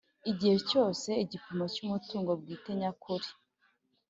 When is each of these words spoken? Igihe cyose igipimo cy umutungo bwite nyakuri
Igihe 0.31 0.57
cyose 0.69 1.09
igipimo 1.23 1.65
cy 1.73 1.79
umutungo 1.85 2.31
bwite 2.39 2.71
nyakuri 2.81 3.27